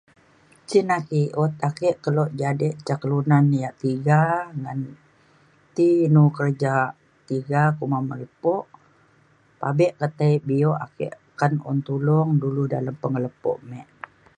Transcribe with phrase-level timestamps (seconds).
[0.67, 4.21] Jin ake i'iut ake kelo jadi jah kelunan ya tiga
[4.61, 4.79] ngan
[5.75, 6.73] ti inu kerja
[7.27, 8.55] tiga kuma ma lepo
[9.61, 13.89] pabe ketai bio ake akan tulung dulu dalem penglepo mik.